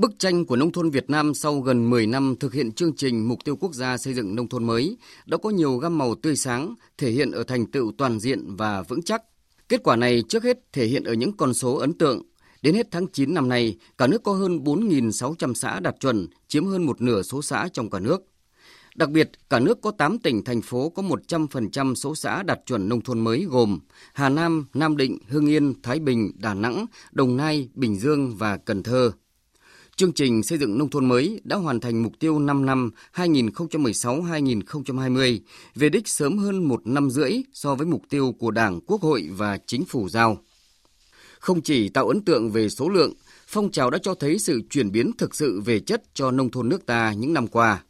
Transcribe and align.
Bức 0.00 0.18
tranh 0.18 0.46
của 0.46 0.56
nông 0.56 0.72
thôn 0.72 0.90
Việt 0.90 1.10
Nam 1.10 1.34
sau 1.34 1.60
gần 1.60 1.90
10 1.90 2.06
năm 2.06 2.34
thực 2.40 2.54
hiện 2.54 2.72
chương 2.72 2.96
trình 2.96 3.28
Mục 3.28 3.44
tiêu 3.44 3.56
Quốc 3.56 3.74
gia 3.74 3.96
xây 3.96 4.14
dựng 4.14 4.36
nông 4.36 4.48
thôn 4.48 4.64
mới 4.64 4.96
đã 5.26 5.36
có 5.36 5.50
nhiều 5.50 5.76
gam 5.76 5.98
màu 5.98 6.14
tươi 6.14 6.36
sáng, 6.36 6.74
thể 6.98 7.10
hiện 7.10 7.30
ở 7.30 7.42
thành 7.44 7.66
tựu 7.66 7.92
toàn 7.98 8.20
diện 8.20 8.56
và 8.56 8.82
vững 8.82 9.02
chắc. 9.02 9.22
Kết 9.68 9.82
quả 9.84 9.96
này 9.96 10.22
trước 10.28 10.44
hết 10.44 10.58
thể 10.72 10.86
hiện 10.86 11.04
ở 11.04 11.12
những 11.12 11.36
con 11.36 11.54
số 11.54 11.76
ấn 11.76 11.92
tượng. 11.92 12.22
Đến 12.62 12.74
hết 12.74 12.86
tháng 12.90 13.06
9 13.12 13.34
năm 13.34 13.48
nay, 13.48 13.76
cả 13.98 14.06
nước 14.06 14.22
có 14.22 14.32
hơn 14.32 14.58
4.600 14.58 15.54
xã 15.54 15.80
đạt 15.80 15.94
chuẩn, 16.00 16.26
chiếm 16.48 16.66
hơn 16.66 16.86
một 16.86 17.00
nửa 17.00 17.22
số 17.22 17.42
xã 17.42 17.68
trong 17.72 17.90
cả 17.90 18.00
nước. 18.00 18.22
Đặc 18.94 19.10
biệt, 19.10 19.30
cả 19.50 19.58
nước 19.58 19.80
có 19.82 19.90
8 19.90 20.18
tỉnh, 20.18 20.44
thành 20.44 20.62
phố 20.62 20.88
có 20.88 21.02
100% 21.02 21.94
số 21.94 22.14
xã 22.14 22.42
đạt 22.42 22.60
chuẩn 22.66 22.88
nông 22.88 23.00
thôn 23.00 23.20
mới 23.20 23.44
gồm 23.44 23.78
Hà 24.14 24.28
Nam, 24.28 24.66
Nam 24.74 24.96
Định, 24.96 25.18
Hưng 25.28 25.46
Yên, 25.46 25.82
Thái 25.82 25.98
Bình, 25.98 26.32
Đà 26.38 26.54
Nẵng, 26.54 26.86
Đồng 27.12 27.36
Nai, 27.36 27.68
Bình 27.74 27.96
Dương 27.96 28.36
và 28.36 28.56
Cần 28.56 28.82
Thơ. 28.82 29.12
Chương 30.00 30.12
trình 30.12 30.42
xây 30.42 30.58
dựng 30.58 30.78
nông 30.78 30.90
thôn 30.90 31.08
mới 31.08 31.40
đã 31.44 31.56
hoàn 31.56 31.80
thành 31.80 32.02
mục 32.02 32.12
tiêu 32.18 32.38
5 32.38 32.66
năm 32.66 32.90
2016-2020, 33.14 35.38
về 35.74 35.88
đích 35.88 36.08
sớm 36.08 36.38
hơn 36.38 36.68
một 36.68 36.86
năm 36.86 37.10
rưỡi 37.10 37.32
so 37.52 37.74
với 37.74 37.86
mục 37.86 38.02
tiêu 38.08 38.34
của 38.38 38.50
Đảng, 38.50 38.80
Quốc 38.86 39.00
hội 39.00 39.28
và 39.32 39.58
Chính 39.66 39.84
phủ 39.84 40.08
giao. 40.08 40.38
Không 41.38 41.62
chỉ 41.62 41.88
tạo 41.88 42.08
ấn 42.08 42.24
tượng 42.24 42.50
về 42.50 42.68
số 42.68 42.88
lượng, 42.88 43.12
phong 43.46 43.70
trào 43.70 43.90
đã 43.90 43.98
cho 44.02 44.14
thấy 44.14 44.38
sự 44.38 44.62
chuyển 44.70 44.92
biến 44.92 45.10
thực 45.18 45.34
sự 45.34 45.60
về 45.60 45.80
chất 45.80 46.02
cho 46.14 46.30
nông 46.30 46.50
thôn 46.50 46.68
nước 46.68 46.86
ta 46.86 47.12
những 47.12 47.32
năm 47.32 47.46
qua. 47.46 47.82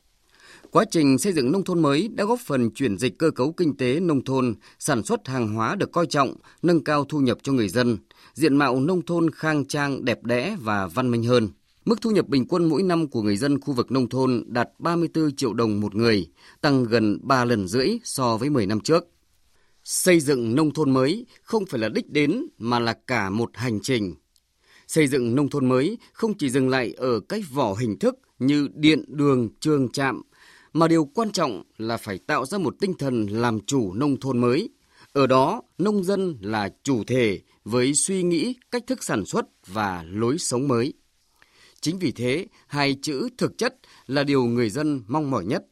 Quá 0.70 0.84
trình 0.90 1.18
xây 1.18 1.32
dựng 1.32 1.52
nông 1.52 1.64
thôn 1.64 1.82
mới 1.82 2.08
đã 2.08 2.24
góp 2.24 2.40
phần 2.46 2.70
chuyển 2.70 2.98
dịch 2.98 3.18
cơ 3.18 3.30
cấu 3.30 3.52
kinh 3.52 3.76
tế 3.76 4.00
nông 4.00 4.24
thôn, 4.24 4.54
sản 4.78 5.02
xuất 5.02 5.28
hàng 5.28 5.54
hóa 5.54 5.74
được 5.74 5.92
coi 5.92 6.06
trọng, 6.06 6.34
nâng 6.62 6.84
cao 6.84 7.04
thu 7.04 7.20
nhập 7.20 7.38
cho 7.42 7.52
người 7.52 7.68
dân, 7.68 7.98
diện 8.34 8.56
mạo 8.56 8.80
nông 8.80 9.02
thôn 9.02 9.30
khang 9.30 9.64
trang, 9.64 10.04
đẹp 10.04 10.24
đẽ 10.24 10.56
và 10.60 10.86
văn 10.86 11.10
minh 11.10 11.24
hơn. 11.24 11.48
Mức 11.84 12.00
thu 12.00 12.10
nhập 12.10 12.28
bình 12.28 12.46
quân 12.48 12.68
mỗi 12.68 12.82
năm 12.82 13.08
của 13.08 13.22
người 13.22 13.36
dân 13.36 13.60
khu 13.60 13.74
vực 13.74 13.92
nông 13.92 14.08
thôn 14.08 14.44
đạt 14.46 14.68
34 14.78 15.36
triệu 15.36 15.54
đồng 15.54 15.80
một 15.80 15.94
người, 15.94 16.26
tăng 16.60 16.84
gần 16.84 17.18
3 17.22 17.44
lần 17.44 17.68
rưỡi 17.68 17.88
so 18.04 18.36
với 18.36 18.50
10 18.50 18.66
năm 18.66 18.80
trước. 18.80 19.08
Xây 19.84 20.20
dựng 20.20 20.54
nông 20.54 20.74
thôn 20.74 20.90
mới 20.90 21.26
không 21.42 21.66
phải 21.66 21.80
là 21.80 21.88
đích 21.88 22.10
đến 22.10 22.46
mà 22.58 22.78
là 22.78 22.92
cả 23.06 23.30
một 23.30 23.50
hành 23.54 23.80
trình. 23.80 24.14
Xây 24.86 25.06
dựng 25.06 25.34
nông 25.34 25.48
thôn 25.48 25.68
mới 25.68 25.98
không 26.12 26.34
chỉ 26.38 26.50
dừng 26.50 26.68
lại 26.68 26.94
ở 26.96 27.20
cái 27.20 27.42
vỏ 27.52 27.74
hình 27.74 27.98
thức 27.98 28.18
như 28.38 28.68
điện, 28.74 29.04
đường, 29.08 29.48
trường, 29.60 29.88
trạm, 29.88 30.22
mà 30.72 30.88
điều 30.88 31.04
quan 31.04 31.32
trọng 31.32 31.62
là 31.78 31.96
phải 31.96 32.18
tạo 32.18 32.46
ra 32.46 32.58
một 32.58 32.74
tinh 32.80 32.94
thần 32.94 33.26
làm 33.26 33.60
chủ 33.60 33.92
nông 33.92 34.20
thôn 34.20 34.38
mới. 34.38 34.68
Ở 35.12 35.26
đó, 35.26 35.62
nông 35.78 36.04
dân 36.04 36.36
là 36.40 36.70
chủ 36.82 37.04
thể 37.04 37.40
với 37.64 37.94
suy 37.94 38.22
nghĩ, 38.22 38.54
cách 38.70 38.86
thức 38.86 39.04
sản 39.04 39.24
xuất 39.24 39.46
và 39.66 40.04
lối 40.08 40.38
sống 40.38 40.68
mới. 40.68 40.94
Chính 41.80 41.98
vì 41.98 42.12
thế, 42.12 42.46
hai 42.66 42.96
chữ 43.02 43.28
thực 43.38 43.58
chất 43.58 43.76
là 44.06 44.24
điều 44.24 44.44
người 44.44 44.70
dân 44.70 45.02
mong 45.06 45.30
mỏi 45.30 45.44
nhất. 45.44 45.64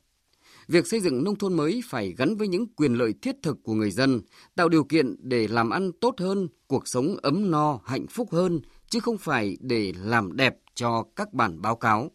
Việc 0.69 0.87
xây 0.87 1.01
dựng 1.01 1.25
nông 1.25 1.37
thôn 1.37 1.55
mới 1.55 1.81
phải 1.85 2.15
gắn 2.19 2.37
với 2.37 2.49
những 2.49 2.67
quyền 2.67 2.95
lợi 2.95 3.15
thiết 3.23 3.37
thực 3.43 3.57
của 3.63 3.75
người 3.75 3.91
dân, 3.91 4.21
tạo 4.57 4.69
điều 4.69 4.85
kiện 4.85 5.17
để 5.19 5.49
làm 5.49 5.71
ăn 5.71 5.91
tốt 6.01 6.15
hơn, 6.19 6.49
cuộc 6.67 6.89
sống 6.89 7.17
ấm 7.23 7.51
no, 7.51 7.81
hạnh 7.85 8.07
phúc 8.07 8.29
hơn, 8.33 8.61
chứ 8.91 9.01
không 9.01 9.19
phải 9.19 9.57
để 9.61 9.93
làm 10.03 10.37
đẹp 10.37 10.57
cho 10.75 11.05
các 11.17 11.33
bản 11.33 11.63
báo 11.63 11.77
cáo. 11.77 12.11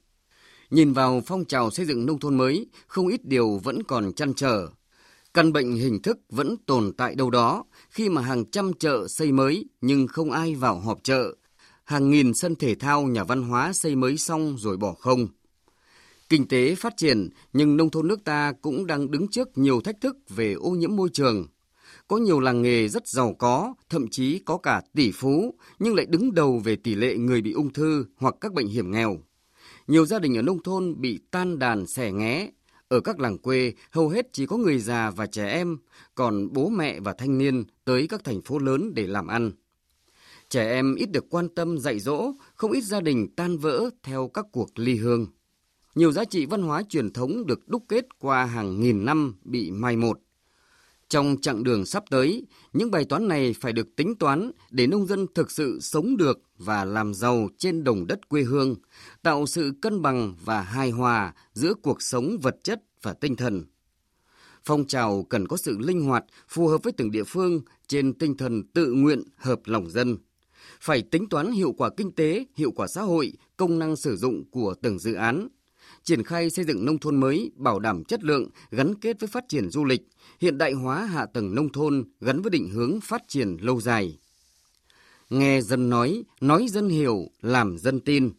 Nhìn 0.69 0.93
vào 0.93 1.21
phong 1.25 1.45
trào 1.45 1.71
xây 1.71 1.85
dựng 1.85 2.05
nông 2.05 2.19
thôn 2.19 2.37
mới, 2.37 2.67
không 2.87 3.07
ít 3.07 3.25
điều 3.25 3.59
vẫn 3.63 3.83
còn 3.83 4.13
chăn 4.13 4.33
trở. 4.33 4.67
Căn 5.33 5.53
bệnh 5.53 5.71
hình 5.71 6.01
thức 6.01 6.17
vẫn 6.29 6.55
tồn 6.65 6.91
tại 6.97 7.15
đâu 7.15 7.29
đó 7.29 7.65
khi 7.89 8.09
mà 8.09 8.21
hàng 8.21 8.45
trăm 8.51 8.71
chợ 8.79 9.07
xây 9.07 9.31
mới 9.31 9.65
nhưng 9.81 10.07
không 10.07 10.31
ai 10.31 10.55
vào 10.55 10.79
họp 10.79 11.03
chợ, 11.03 11.35
hàng 11.83 12.09
nghìn 12.09 12.33
sân 12.33 12.55
thể 12.55 12.75
thao, 12.75 13.03
nhà 13.03 13.23
văn 13.23 13.43
hóa 13.43 13.73
xây 13.73 13.95
mới 13.95 14.17
xong 14.17 14.55
rồi 14.57 14.77
bỏ 14.77 14.93
không. 14.93 15.27
Kinh 16.29 16.47
tế 16.47 16.75
phát 16.75 16.93
triển 16.97 17.29
nhưng 17.53 17.77
nông 17.77 17.89
thôn 17.89 18.07
nước 18.07 18.23
ta 18.23 18.53
cũng 18.61 18.87
đang 18.87 19.11
đứng 19.11 19.27
trước 19.27 19.57
nhiều 19.57 19.81
thách 19.81 20.01
thức 20.01 20.17
về 20.29 20.53
ô 20.53 20.69
nhiễm 20.69 20.95
môi 20.95 21.09
trường. 21.13 21.47
Có 22.07 22.17
nhiều 22.17 22.39
làng 22.39 22.61
nghề 22.61 22.87
rất 22.87 23.07
giàu 23.07 23.33
có, 23.39 23.73
thậm 23.89 24.07
chí 24.07 24.39
có 24.39 24.57
cả 24.57 24.81
tỷ 24.93 25.11
phú, 25.11 25.55
nhưng 25.79 25.95
lại 25.95 26.05
đứng 26.05 26.33
đầu 26.33 26.59
về 26.59 26.75
tỷ 26.75 26.95
lệ 26.95 27.17
người 27.17 27.41
bị 27.41 27.51
ung 27.51 27.73
thư 27.73 28.05
hoặc 28.17 28.35
các 28.41 28.53
bệnh 28.53 28.67
hiểm 28.67 28.91
nghèo. 28.91 29.17
Nhiều 29.87 30.05
gia 30.05 30.19
đình 30.19 30.37
ở 30.37 30.41
nông 30.41 30.63
thôn 30.63 31.01
bị 31.01 31.19
tan 31.31 31.59
đàn 31.59 31.87
xẻ 31.87 32.11
nghé. 32.11 32.51
Ở 32.87 32.99
các 32.99 33.19
làng 33.19 33.37
quê, 33.37 33.73
hầu 33.91 34.09
hết 34.09 34.27
chỉ 34.33 34.45
có 34.45 34.57
người 34.57 34.79
già 34.79 35.11
và 35.11 35.25
trẻ 35.25 35.49
em, 35.49 35.77
còn 36.15 36.53
bố 36.53 36.69
mẹ 36.69 36.99
và 36.99 37.13
thanh 37.13 37.37
niên 37.37 37.63
tới 37.85 38.07
các 38.07 38.23
thành 38.23 38.41
phố 38.41 38.59
lớn 38.59 38.91
để 38.95 39.07
làm 39.07 39.27
ăn. 39.27 39.51
Trẻ 40.53 40.69
em 40.69 40.95
ít 40.95 41.11
được 41.11 41.25
quan 41.29 41.49
tâm 41.49 41.77
dạy 41.77 41.99
dỗ, 41.99 42.33
không 42.55 42.71
ít 42.71 42.81
gia 42.81 43.01
đình 43.01 43.27
tan 43.35 43.57
vỡ 43.57 43.89
theo 44.03 44.27
các 44.33 44.45
cuộc 44.51 44.79
ly 44.79 44.95
hương. 44.95 45.27
Nhiều 45.95 46.11
giá 46.11 46.25
trị 46.25 46.45
văn 46.45 46.61
hóa 46.61 46.83
truyền 46.89 47.13
thống 47.13 47.45
được 47.45 47.67
đúc 47.67 47.83
kết 47.89 48.19
qua 48.19 48.45
hàng 48.45 48.81
nghìn 48.81 49.05
năm 49.05 49.35
bị 49.43 49.71
mai 49.71 49.97
một. 49.97 50.19
Trong 51.09 51.35
chặng 51.41 51.63
đường 51.63 51.85
sắp 51.85 52.03
tới, 52.09 52.45
những 52.73 52.91
bài 52.91 53.05
toán 53.05 53.27
này 53.27 53.55
phải 53.61 53.73
được 53.73 53.95
tính 53.95 54.15
toán 54.15 54.51
để 54.71 54.87
nông 54.87 55.07
dân 55.07 55.25
thực 55.35 55.51
sự 55.51 55.79
sống 55.81 56.17
được 56.17 56.41
và 56.57 56.85
làm 56.85 57.13
giàu 57.13 57.47
trên 57.57 57.83
đồng 57.83 58.07
đất 58.07 58.29
quê 58.29 58.41
hương, 58.41 58.75
tạo 59.21 59.45
sự 59.45 59.73
cân 59.81 60.01
bằng 60.01 60.35
và 60.45 60.61
hài 60.61 60.89
hòa 60.89 61.33
giữa 61.53 61.73
cuộc 61.73 62.01
sống 62.01 62.37
vật 62.41 62.55
chất 62.63 62.81
và 63.01 63.13
tinh 63.13 63.35
thần. 63.35 63.65
Phong 64.65 64.87
trào 64.87 65.23
cần 65.23 65.47
có 65.47 65.57
sự 65.57 65.77
linh 65.79 66.01
hoạt, 66.01 66.25
phù 66.47 66.67
hợp 66.67 66.83
với 66.83 66.93
từng 66.93 67.11
địa 67.11 67.23
phương 67.23 67.61
trên 67.87 68.13
tinh 68.13 68.37
thần 68.37 68.63
tự 68.73 68.91
nguyện 68.91 69.23
hợp 69.37 69.59
lòng 69.65 69.89
dân 69.89 70.17
phải 70.81 71.01
tính 71.01 71.29
toán 71.29 71.51
hiệu 71.51 71.73
quả 71.77 71.89
kinh 71.97 72.11
tế, 72.11 72.45
hiệu 72.55 72.71
quả 72.71 72.87
xã 72.87 73.01
hội, 73.01 73.33
công 73.57 73.79
năng 73.79 73.95
sử 73.95 74.17
dụng 74.17 74.43
của 74.51 74.75
từng 74.81 74.99
dự 74.99 75.13
án. 75.13 75.47
Triển 76.03 76.23
khai 76.23 76.49
xây 76.49 76.65
dựng 76.65 76.85
nông 76.85 76.99
thôn 76.99 77.15
mới 77.19 77.51
bảo 77.55 77.79
đảm 77.79 78.03
chất 78.03 78.23
lượng 78.23 78.49
gắn 78.71 78.95
kết 78.95 79.19
với 79.19 79.27
phát 79.27 79.43
triển 79.49 79.69
du 79.69 79.85
lịch, 79.85 80.01
hiện 80.39 80.57
đại 80.57 80.73
hóa 80.73 81.05
hạ 81.05 81.25
tầng 81.33 81.55
nông 81.55 81.71
thôn 81.71 82.03
gắn 82.21 82.41
với 82.41 82.49
định 82.49 82.69
hướng 82.69 82.99
phát 83.01 83.21
triển 83.27 83.57
lâu 83.61 83.81
dài. 83.81 84.17
Nghe 85.29 85.61
dân 85.61 85.89
nói, 85.89 86.23
nói 86.41 86.67
dân 86.69 86.89
hiểu, 86.89 87.27
làm 87.41 87.77
dân 87.77 87.99
tin. 87.99 88.31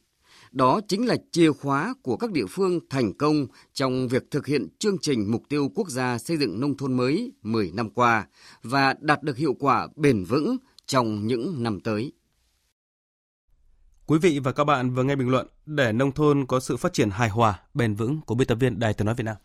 Đó 0.52 0.80
chính 0.88 1.06
là 1.06 1.16
chìa 1.32 1.52
khóa 1.52 1.94
của 2.02 2.16
các 2.16 2.32
địa 2.32 2.46
phương 2.46 2.80
thành 2.90 3.12
công 3.12 3.46
trong 3.72 4.08
việc 4.08 4.30
thực 4.30 4.46
hiện 4.46 4.68
chương 4.78 4.98
trình 4.98 5.30
mục 5.30 5.42
tiêu 5.48 5.70
quốc 5.74 5.88
gia 5.88 6.18
xây 6.18 6.36
dựng 6.36 6.60
nông 6.60 6.76
thôn 6.76 6.96
mới 6.96 7.32
10 7.42 7.72
năm 7.74 7.90
qua 7.90 8.26
và 8.62 8.94
đạt 9.00 9.22
được 9.22 9.36
hiệu 9.36 9.54
quả 9.58 9.88
bền 9.96 10.24
vững 10.24 10.56
trong 10.86 11.26
những 11.26 11.62
năm 11.62 11.80
tới. 11.80 12.12
Quý 14.06 14.18
vị 14.18 14.38
và 14.38 14.52
các 14.52 14.64
bạn 14.64 14.94
vừa 14.94 15.02
nghe 15.02 15.16
bình 15.16 15.28
luận 15.28 15.46
để 15.66 15.92
nông 15.92 16.12
thôn 16.12 16.46
có 16.46 16.60
sự 16.60 16.76
phát 16.76 16.92
triển 16.92 17.10
hài 17.10 17.28
hòa, 17.28 17.60
bền 17.74 17.94
vững 17.94 18.20
của 18.20 18.34
biên 18.34 18.48
tập 18.48 18.54
viên 18.54 18.78
Đài 18.78 18.94
Tiếng 18.94 19.06
nói 19.06 19.14
Việt 19.14 19.24
Nam. 19.24 19.36